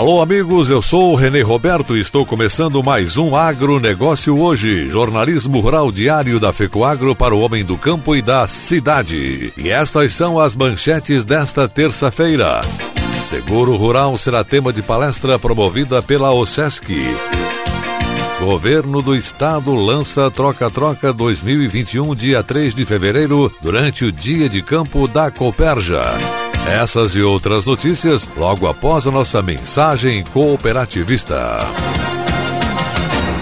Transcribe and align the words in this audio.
Alô, 0.00 0.22
amigos, 0.22 0.70
eu 0.70 0.80
sou 0.80 1.12
o 1.12 1.14
Renê 1.14 1.42
Roberto 1.42 1.94
e 1.94 2.00
estou 2.00 2.24
começando 2.24 2.82
mais 2.82 3.18
um 3.18 3.36
Agronegócio 3.36 4.40
hoje, 4.40 4.88
jornalismo 4.88 5.60
rural 5.60 5.92
diário 5.92 6.40
da 6.40 6.54
FECOAGro 6.54 7.14
para 7.14 7.34
o 7.34 7.40
homem 7.40 7.62
do 7.62 7.76
campo 7.76 8.16
e 8.16 8.22
da 8.22 8.46
cidade. 8.46 9.52
E 9.58 9.68
estas 9.68 10.14
são 10.14 10.40
as 10.40 10.56
manchetes 10.56 11.22
desta 11.22 11.68
terça-feira. 11.68 12.62
Seguro 13.28 13.76
Rural 13.76 14.16
será 14.16 14.42
tema 14.42 14.72
de 14.72 14.80
palestra 14.80 15.38
promovida 15.38 16.00
pela 16.00 16.32
OSESC. 16.32 16.94
Governo 18.40 19.02
do 19.02 19.14
Estado 19.14 19.74
lança 19.74 20.30
Troca-Troca 20.30 21.12
2021, 21.12 22.14
dia 22.14 22.42
3 22.42 22.74
de 22.74 22.86
fevereiro, 22.86 23.52
durante 23.60 24.06
o 24.06 24.10
Dia 24.10 24.48
de 24.48 24.62
Campo 24.62 25.06
da 25.06 25.30
Coperja. 25.30 26.00
Essas 26.66 27.14
e 27.14 27.22
outras 27.22 27.66
notícias 27.66 28.28
logo 28.36 28.66
após 28.66 29.06
a 29.06 29.10
nossa 29.10 29.42
mensagem 29.42 30.22
cooperativista. 30.24 31.58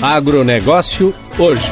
Agronegócio 0.00 1.14
hoje. 1.38 1.70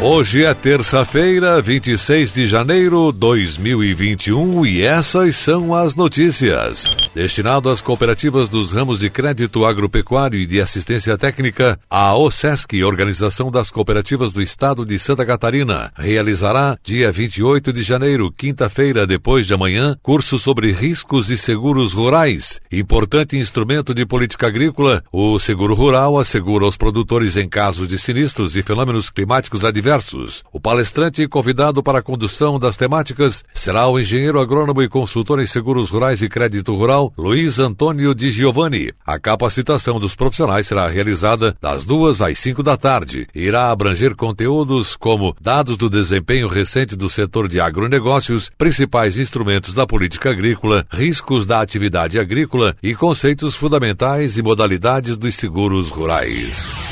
Hoje 0.00 0.44
é 0.44 0.54
terça-feira, 0.54 1.60
26 1.60 2.32
de 2.32 2.46
janeiro 2.46 3.12
de 3.12 3.18
2021 3.18 4.64
e 4.64 4.82
essas 4.82 5.36
são 5.36 5.74
as 5.74 5.94
notícias. 5.94 6.96
Destinado 7.12 7.68
às 7.68 7.82
cooperativas 7.82 8.48
dos 8.48 8.70
ramos 8.70 9.00
de 9.00 9.10
crédito 9.10 9.64
agropecuário 9.64 10.38
e 10.38 10.46
de 10.46 10.60
assistência 10.60 11.18
técnica, 11.18 11.76
a 11.90 12.14
OSESC, 12.14 12.84
Organização 12.84 13.50
das 13.50 13.68
Cooperativas 13.68 14.32
do 14.32 14.40
Estado 14.40 14.86
de 14.86 14.96
Santa 14.96 15.26
Catarina, 15.26 15.92
realizará 15.96 16.78
dia 16.84 17.10
28 17.10 17.72
de 17.72 17.82
janeiro, 17.82 18.30
quinta-feira, 18.30 19.08
depois 19.08 19.46
de 19.48 19.54
amanhã, 19.54 19.96
curso 20.02 20.38
sobre 20.38 20.70
riscos 20.70 21.30
e 21.30 21.36
seguros 21.36 21.92
rurais. 21.92 22.60
Importante 22.70 23.36
instrumento 23.36 23.92
de 23.92 24.06
política 24.06 24.46
agrícola, 24.46 25.02
o 25.12 25.36
seguro 25.40 25.74
rural 25.74 26.16
assegura 26.16 26.64
aos 26.64 26.76
produtores 26.76 27.36
em 27.36 27.48
casos 27.48 27.88
de 27.88 27.98
sinistros 27.98 28.54
e 28.54 28.62
fenômenos 28.62 29.10
climáticos 29.10 29.64
adversos. 29.64 30.44
O 30.52 30.60
palestrante 30.60 31.26
convidado 31.26 31.82
para 31.82 31.98
a 31.98 32.02
condução 32.02 32.56
das 32.56 32.76
temáticas 32.76 33.44
será 33.52 33.88
o 33.88 33.98
engenheiro 33.98 34.38
agrônomo 34.38 34.80
e 34.80 34.88
consultor 34.88 35.40
em 35.40 35.46
seguros 35.46 35.90
rurais 35.90 36.22
e 36.22 36.28
crédito 36.28 36.72
rural, 36.74 36.99
Luiz 37.16 37.58
Antônio 37.58 38.14
Di 38.14 38.30
Giovanni. 38.30 38.92
A 39.06 39.18
capacitação 39.18 39.98
dos 40.00 40.14
profissionais 40.14 40.66
será 40.66 40.88
realizada 40.88 41.56
das 41.60 41.84
duas 41.84 42.20
às 42.20 42.38
cinco 42.38 42.62
da 42.62 42.76
tarde 42.76 43.26
e 43.34 43.42
irá 43.42 43.70
abranger 43.70 44.14
conteúdos 44.14 44.96
como 44.96 45.34
dados 45.40 45.76
do 45.76 45.88
desempenho 45.88 46.48
recente 46.48 46.96
do 46.96 47.08
setor 47.08 47.48
de 47.48 47.60
agronegócios, 47.60 48.50
principais 48.58 49.16
instrumentos 49.16 49.72
da 49.72 49.86
política 49.86 50.30
agrícola, 50.30 50.84
riscos 50.90 51.46
da 51.46 51.60
atividade 51.60 52.18
agrícola 52.18 52.76
e 52.82 52.94
conceitos 52.94 53.54
fundamentais 53.54 54.36
e 54.36 54.42
modalidades 54.42 55.16
dos 55.16 55.34
seguros 55.36 55.88
rurais. 55.88 56.89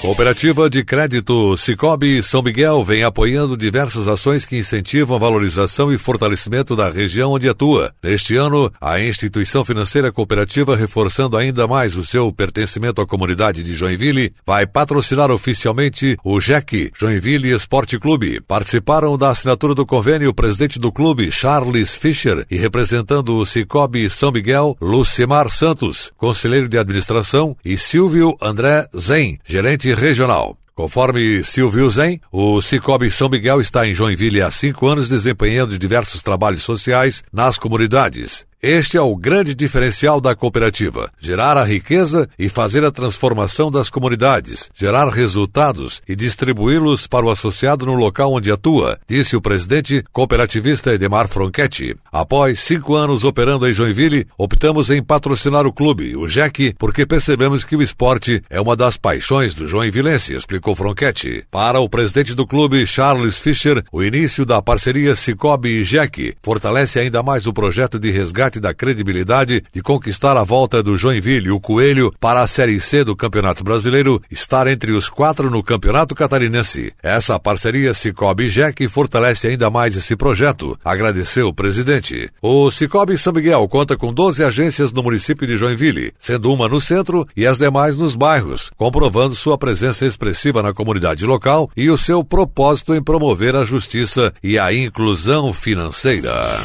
Cooperativa 0.00 0.70
de 0.70 0.82
Crédito 0.82 1.58
Cicobi 1.58 2.22
São 2.22 2.40
Miguel 2.42 2.82
vem 2.82 3.04
apoiando 3.04 3.54
diversas 3.54 4.08
ações 4.08 4.46
que 4.46 4.56
incentivam 4.56 5.14
a 5.14 5.18
valorização 5.18 5.92
e 5.92 5.98
fortalecimento 5.98 6.74
da 6.74 6.88
região 6.88 7.32
onde 7.32 7.46
atua. 7.46 7.92
Neste 8.02 8.34
ano, 8.34 8.72
a 8.80 8.98
instituição 8.98 9.62
financeira 9.62 10.10
cooperativa, 10.10 10.74
reforçando 10.74 11.36
ainda 11.36 11.68
mais 11.68 11.98
o 11.98 12.04
seu 12.04 12.32
pertencimento 12.32 13.02
à 13.02 13.06
comunidade 13.06 13.62
de 13.62 13.74
Joinville, 13.74 14.32
vai 14.46 14.66
patrocinar 14.66 15.30
oficialmente 15.30 16.16
o 16.24 16.40
JEC, 16.40 16.92
Joinville 16.98 17.52
Esporte 17.52 17.98
Clube. 17.98 18.40
Participaram 18.40 19.18
da 19.18 19.28
assinatura 19.28 19.74
do 19.74 19.84
convênio 19.84 20.30
o 20.30 20.34
presidente 20.34 20.78
do 20.78 20.90
clube, 20.90 21.30
Charles 21.30 21.94
Fischer, 21.94 22.46
e 22.50 22.56
representando 22.56 23.36
o 23.36 23.44
Cicobi 23.44 24.08
São 24.08 24.32
Miguel, 24.32 24.74
Lucimar 24.80 25.50
Santos, 25.50 26.10
conselheiro 26.16 26.70
de 26.70 26.78
administração, 26.78 27.54
e 27.62 27.76
Silvio 27.76 28.34
André 28.40 28.88
Zen, 28.96 29.38
gerente 29.44 29.89
regional. 29.94 30.56
Conforme 30.74 31.44
Silvio 31.44 31.90
Zen, 31.90 32.20
o 32.32 32.62
Cicobi 32.62 33.10
São 33.10 33.28
Miguel 33.28 33.60
está 33.60 33.86
em 33.86 33.94
Joinville 33.94 34.40
há 34.40 34.50
cinco 34.50 34.86
anos 34.86 35.08
desempenhando 35.08 35.78
diversos 35.78 36.22
trabalhos 36.22 36.62
sociais 36.62 37.22
nas 37.32 37.58
comunidades. 37.58 38.46
Este 38.62 38.98
é 38.98 39.00
o 39.00 39.16
grande 39.16 39.54
diferencial 39.54 40.20
da 40.20 40.34
cooperativa: 40.34 41.10
gerar 41.18 41.56
a 41.56 41.64
riqueza 41.64 42.28
e 42.38 42.46
fazer 42.50 42.84
a 42.84 42.90
transformação 42.90 43.70
das 43.70 43.88
comunidades, 43.88 44.70
gerar 44.74 45.08
resultados 45.08 46.02
e 46.06 46.14
distribuí-los 46.14 47.06
para 47.06 47.24
o 47.24 47.30
associado 47.30 47.86
no 47.86 47.94
local 47.94 48.34
onde 48.34 48.52
atua, 48.52 48.98
disse 49.08 49.34
o 49.34 49.40
presidente 49.40 50.04
cooperativista 50.12 50.92
Edemar 50.92 51.26
Fronchetti. 51.26 51.96
Após 52.12 52.60
cinco 52.60 52.94
anos 52.94 53.24
operando 53.24 53.66
em 53.66 53.72
Joinville, 53.72 54.26
optamos 54.36 54.90
em 54.90 55.02
patrocinar 55.02 55.66
o 55.66 55.72
clube, 55.72 56.14
o 56.14 56.28
JEC, 56.28 56.74
porque 56.78 57.06
percebemos 57.06 57.64
que 57.64 57.76
o 57.76 57.82
esporte 57.82 58.42
é 58.50 58.60
uma 58.60 58.76
das 58.76 58.98
paixões 58.98 59.54
do 59.54 59.66
joinvilense, 59.66 60.36
explicou 60.36 60.76
Fronchetti. 60.76 61.46
Para 61.50 61.80
o 61.80 61.88
presidente 61.88 62.34
do 62.34 62.46
clube, 62.46 62.86
Charles 62.86 63.38
Fischer, 63.38 63.82
o 63.90 64.02
início 64.02 64.44
da 64.44 64.60
parceria 64.60 65.14
Cicobi 65.14 65.80
e 65.80 65.84
JEC 65.84 66.34
fortalece 66.42 66.98
ainda 66.98 67.22
mais 67.22 67.46
o 67.46 67.54
projeto 67.54 67.98
de 67.98 68.10
resgate 68.10 68.49
resgate 68.50 68.60
da 68.60 68.74
credibilidade 68.74 69.62
de 69.72 69.82
conquistar 69.82 70.36
a 70.36 70.42
volta 70.42 70.82
do 70.82 70.96
Joinville, 70.96 71.50
o 71.50 71.60
Coelho, 71.60 72.12
para 72.18 72.42
a 72.42 72.46
Série 72.46 72.80
C 72.80 73.04
do 73.04 73.14
Campeonato 73.14 73.62
Brasileiro, 73.62 74.20
estar 74.30 74.66
entre 74.66 74.92
os 74.92 75.08
quatro 75.08 75.50
no 75.50 75.62
Campeonato 75.62 76.14
Catarinense. 76.14 76.92
Essa 77.02 77.38
parceria 77.38 77.94
Cicobi-JEC 77.94 78.88
fortalece 78.88 79.46
ainda 79.46 79.70
mais 79.70 79.96
esse 79.96 80.16
projeto, 80.16 80.76
agradeceu 80.84 81.48
o 81.48 81.54
presidente. 81.54 82.28
O 82.42 82.70
Cicobi 82.70 83.16
São 83.16 83.32
Miguel 83.32 83.66
conta 83.68 83.96
com 83.96 84.12
12 84.12 84.42
agências 84.42 84.92
no 84.92 85.02
município 85.02 85.46
de 85.46 85.56
Joinville, 85.56 86.12
sendo 86.18 86.52
uma 86.52 86.68
no 86.68 86.80
centro 86.80 87.26
e 87.36 87.46
as 87.46 87.58
demais 87.58 87.96
nos 87.96 88.16
bairros, 88.16 88.70
comprovando 88.76 89.34
sua 89.34 89.56
presença 89.56 90.04
expressiva 90.04 90.62
na 90.62 90.74
comunidade 90.74 91.24
local 91.24 91.70
e 91.76 91.90
o 91.90 91.98
seu 91.98 92.24
propósito 92.24 92.94
em 92.94 93.02
promover 93.02 93.54
a 93.54 93.64
justiça 93.64 94.32
e 94.42 94.58
a 94.58 94.72
inclusão 94.72 95.52
financeira. 95.52 96.60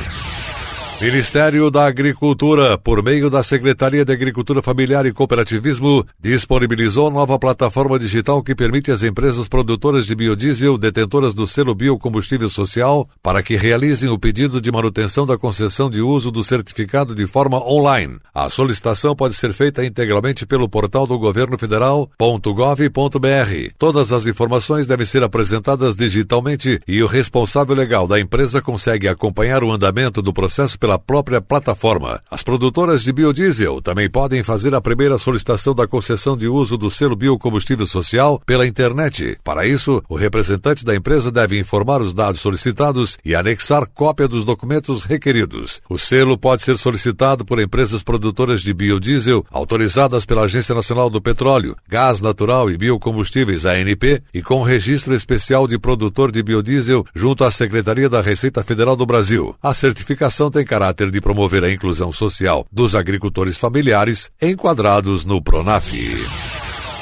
Ministério 1.02 1.70
da 1.70 1.86
Agricultura, 1.86 2.78
por 2.78 3.04
meio 3.04 3.30
da 3.30 3.44
Secretaria 3.44 4.06
de 4.06 4.14
Agricultura 4.14 4.62
Familiar 4.62 5.06
e 5.06 5.12
Cooperativismo, 5.12 6.06
disponibilizou 6.20 7.12
nova 7.12 7.38
plataforma 7.38 8.00
digital 8.00 8.42
que 8.42 8.56
permite 8.56 8.92
às 8.92 9.04
empresas 9.04 9.50
produtoras 9.50 10.06
de 10.06 10.16
biodiesel 10.16 10.78
detentoras 10.78 11.34
do 11.34 11.46
selo 11.46 11.76
Biocombustível 11.76 12.50
Social 12.50 13.10
para 13.22 13.44
que 13.44 13.58
realizem 13.58 14.10
o 14.10 14.18
pedido 14.18 14.62
de 14.62 14.72
manutenção 14.72 15.26
da 15.26 15.38
concessão 15.38 15.90
de 15.90 16.02
uso 16.02 16.32
do 16.32 16.46
certificado 16.46 17.14
de 17.14 17.28
forma 17.28 17.62
online. 17.62 18.18
A 18.34 18.50
solicitação 18.50 19.14
pode 19.14 19.36
ser 19.36 19.52
feita 19.52 19.86
integralmente 19.86 20.46
pelo 20.46 20.70
portal 20.70 21.06
do 21.06 21.20
governo 21.20 21.58
federal.gov.br. 21.58 23.74
Todas 23.78 24.14
as 24.14 24.26
informações 24.26 24.88
devem 24.88 25.06
ser 25.06 25.24
apresentadas 25.24 25.94
digitalmente 25.94 26.80
e 26.88 27.04
o 27.04 27.08
responsável 27.08 27.76
legal 27.76 28.08
da 28.08 28.18
empresa 28.18 28.62
consegue 28.62 29.10
acompanhar 29.10 29.62
o 29.62 29.74
andamento 29.74 30.22
do 30.22 30.32
processo 30.32 30.80
pela 30.86 31.00
própria 31.00 31.42
plataforma. 31.42 32.22
As 32.30 32.44
produtoras 32.44 33.02
de 33.02 33.12
biodiesel 33.12 33.82
também 33.82 34.08
podem 34.08 34.44
fazer 34.44 34.76
a 34.76 34.80
primeira 34.80 35.18
solicitação 35.18 35.74
da 35.74 35.88
concessão 35.88 36.38
de 36.38 36.48
uso 36.48 36.78
do 36.78 36.92
selo 36.92 37.16
biocombustível 37.16 37.88
social 37.88 38.40
pela 38.46 38.68
internet. 38.68 39.36
Para 39.44 39.66
isso, 39.66 40.04
o 40.08 40.16
representante 40.16 40.86
da 40.86 40.96
empresa 40.96 41.32
deve 41.32 41.60
informar 41.60 42.04
os 42.04 42.14
dados 42.14 42.40
solicitados 42.40 43.18
e 43.26 43.34
anexar 43.34 43.88
cópia 43.96 44.28
dos 44.28 44.46
documentos 44.46 45.06
requeridos. 45.06 45.82
O 45.90 45.98
selo 45.98 46.38
pode 46.38 46.62
ser 46.62 46.78
solicitado 46.78 47.44
por 47.44 47.60
empresas 47.60 48.04
produtoras 48.04 48.62
de 48.62 48.72
biodiesel 48.72 49.44
autorizadas 49.52 50.24
pela 50.24 50.44
Agência 50.44 50.76
Nacional 50.76 51.10
do 51.10 51.20
Petróleo, 51.20 51.76
Gás 51.90 52.22
Natural 52.22 52.70
e 52.70 52.78
Biocombustíveis 52.78 53.66
ANP 53.66 54.22
e 54.32 54.44
com 54.44 54.62
registro 54.62 55.16
especial 55.16 55.68
de 55.68 55.80
produtor 55.80 56.32
de 56.32 56.44
biodiesel 56.44 57.04
junto 57.16 57.44
à 57.44 57.50
Secretaria 57.50 58.08
da 58.08 58.22
Receita 58.22 58.64
Federal 58.64 58.96
do 58.96 59.08
Brasil. 59.08 59.56
A 59.64 59.74
certificação 59.74 60.52
tem 60.52 60.64
caráter 60.76 61.10
de 61.10 61.22
promover 61.22 61.64
a 61.64 61.72
inclusão 61.72 62.12
social 62.12 62.68
dos 62.70 62.96
agricultores 62.96 63.58
familiares 63.58 64.30
enquadrados 64.42 65.24
no 65.24 65.42
PRONAF. 65.42 66.55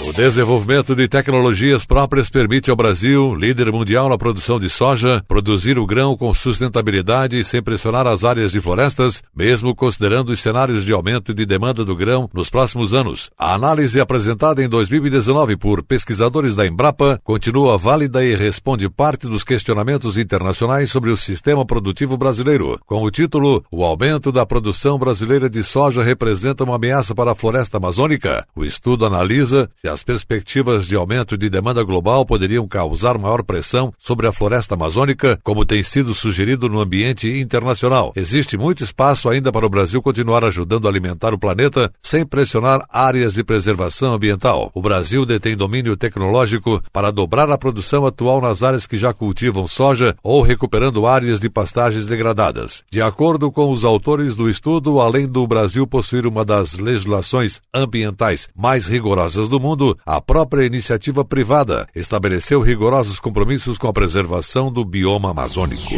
O 0.06 0.12
desenvolvimento 0.12 0.94
de 0.94 1.08
tecnologias 1.08 1.86
próprias 1.86 2.30
permite 2.30 2.70
ao 2.70 2.76
Brasil, 2.76 3.34
líder 3.34 3.72
mundial 3.72 4.10
na 4.10 4.18
produção 4.18 4.60
de 4.60 4.70
soja, 4.70 5.24
produzir 5.30 5.80
o 5.80 5.86
grão 5.86 6.18
com 6.18 6.34
sustentabilidade 6.34 7.42
sem 7.46 7.64
pressionar 7.64 8.06
as 8.06 8.26
áreas 8.26 8.52
de 8.52 8.60
florestas, 8.60 9.24
mesmo 9.34 9.74
considerando 9.74 10.34
os 10.34 10.42
cenários 10.42 10.84
de 10.84 10.92
aumento 10.92 11.34
de 11.34 11.46
demanda 11.46 11.86
do 11.86 11.96
grão 11.96 12.30
nos 12.34 12.50
próximos 12.50 12.94
anos. 12.94 13.32
A 13.40 13.54
análise 13.54 13.98
apresentada 13.98 14.62
em 14.62 14.68
2019 14.68 15.56
por 15.56 15.82
pesquisadores 15.82 16.54
da 16.54 16.68
Embrapa 16.68 17.18
continua 17.24 17.78
válida 17.78 18.26
e 18.26 18.36
responde 18.36 18.90
parte 18.90 19.26
dos 19.26 19.42
questionamentos 19.46 20.18
internacionais 20.18 20.92
sobre 20.92 21.12
o 21.12 21.18
sistema 21.18 21.66
produtivo 21.66 22.18
brasileiro, 22.18 22.78
com 22.86 23.02
o 23.04 23.10
título 23.10 23.64
O 23.72 23.86
aumento 23.86 24.34
da 24.34 24.46
produção 24.46 25.00
brasileira 25.00 25.50
de 25.50 25.64
soja 25.64 26.04
representa 26.04 26.66
uma 26.66 26.76
ameaça 26.76 27.16
para 27.16 27.32
a 27.32 27.36
floresta 27.36 27.78
amazônica. 27.78 28.46
O 28.54 28.66
estudo 28.66 29.06
analisa 29.06 29.70
se 29.82 29.93
as 29.94 30.04
perspectivas 30.04 30.88
de 30.88 30.96
aumento 30.96 31.38
de 31.38 31.50
demanda 31.50 31.84
global 31.84 32.26
poderiam 32.26 32.68
causar 32.68 33.18
maior 33.18 33.44
pressão 33.44 33.94
sobre 33.98 34.26
a 34.26 34.32
floresta 34.32 34.74
amazônica, 34.74 35.40
como 35.44 35.66
tem 35.66 35.84
sido 35.84 36.16
sugerido 36.16 36.68
no 36.68 36.82
ambiente 36.82 37.30
internacional. 37.40 38.12
Existe 38.16 38.58
muito 38.58 38.84
espaço 38.84 39.30
ainda 39.30 39.52
para 39.52 39.66
o 39.66 39.70
Brasil 39.70 40.02
continuar 40.02 40.44
ajudando 40.44 40.88
a 40.88 40.90
alimentar 40.90 41.34
o 41.34 41.38
planeta 41.38 41.94
sem 42.02 42.26
pressionar 42.26 42.86
áreas 42.90 43.36
de 43.36 43.44
preservação 43.44 44.16
ambiental. 44.16 44.72
O 44.74 44.82
Brasil 44.82 45.26
detém 45.26 45.56
domínio 45.56 45.96
tecnológico 45.96 46.82
para 46.92 47.12
dobrar 47.12 47.50
a 47.52 47.58
produção 47.58 48.06
atual 48.06 48.42
nas 48.42 48.64
áreas 48.64 48.88
que 48.88 48.98
já 48.98 49.14
cultivam 49.14 49.68
soja 49.68 50.16
ou 50.24 50.42
recuperando 50.42 51.06
áreas 51.06 51.40
de 51.40 51.50
pastagens 51.50 52.08
degradadas. 52.08 52.84
De 52.90 53.02
acordo 53.02 53.52
com 53.52 53.72
os 53.72 53.86
autores 53.86 54.36
do 54.36 54.50
estudo, 54.50 55.00
além 55.00 55.28
do 55.28 55.46
Brasil 55.46 55.86
possuir 55.86 56.26
uma 56.26 56.44
das 56.44 56.80
legislações 56.80 57.62
ambientais 57.72 58.50
mais 58.56 58.88
rigorosas 58.88 59.48
do 59.48 59.60
mundo, 59.60 59.83
a 60.06 60.22
própria 60.22 60.66
iniciativa 60.66 61.26
privada 61.26 61.88
estabeleceu 61.96 62.62
rigorosos 62.62 63.20
compromissos 63.20 63.78
com 63.78 63.88
a 63.88 63.94
preservação 63.94 64.72
do 64.72 64.86
bioma 64.86 65.32
amazônico. 65.32 65.94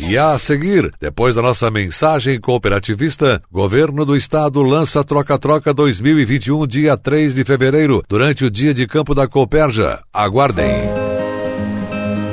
E 0.00 0.16
a 0.16 0.38
seguir, 0.38 0.92
depois 1.00 1.34
da 1.34 1.42
nossa 1.42 1.70
mensagem 1.70 2.40
cooperativista, 2.40 3.42
Governo 3.50 4.04
do 4.04 4.16
Estado 4.16 4.62
lança 4.62 5.02
Troca-Troca 5.02 5.74
2021, 5.74 6.66
dia 6.66 6.96
3 6.96 7.34
de 7.34 7.44
fevereiro, 7.44 8.02
durante 8.08 8.44
o 8.44 8.50
dia 8.50 8.72
de 8.72 8.86
campo 8.86 9.14
da 9.14 9.26
Cooperja. 9.26 9.98
Aguardem. 10.12 11.07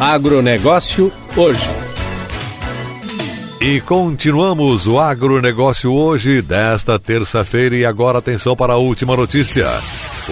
Agronegócio 0.00 1.10
hoje. 1.36 1.68
E 3.60 3.80
continuamos 3.80 4.86
o 4.86 5.00
agronegócio 5.00 5.92
hoje, 5.92 6.40
desta 6.40 7.00
terça-feira, 7.00 7.74
e 7.74 7.84
agora 7.84 8.18
atenção 8.18 8.54
para 8.54 8.74
a 8.74 8.76
última 8.76 9.16
notícia. 9.16 9.66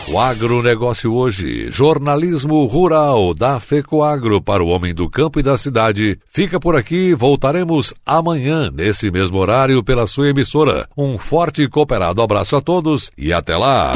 O 0.06 0.18
agronegócio 0.18 1.14
hoje, 1.14 1.70
jornalismo 1.70 2.66
rural 2.66 3.32
da 3.32 3.58
FECOAGro 3.58 4.40
para 4.40 4.62
o 4.62 4.68
homem 4.68 4.94
do 4.94 5.08
campo 5.08 5.40
e 5.40 5.42
da 5.42 5.56
cidade. 5.56 6.18
Fica 6.28 6.60
por 6.60 6.76
aqui, 6.76 7.14
voltaremos 7.14 7.94
amanhã, 8.04 8.70
nesse 8.70 9.10
mesmo 9.10 9.38
horário, 9.38 9.82
pela 9.82 10.06
sua 10.06 10.28
emissora. 10.28 10.86
Um 10.96 11.16
forte 11.16 11.62
e 11.62 11.68
cooperado 11.68 12.20
abraço 12.20 12.54
a 12.54 12.60
todos 12.60 13.10
e 13.16 13.32
até 13.32 13.56
lá! 13.56 13.92